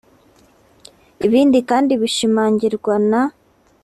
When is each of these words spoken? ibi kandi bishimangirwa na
ibi 1.25 1.59
kandi 1.69 1.91
bishimangirwa 2.01 2.95
na 3.09 3.21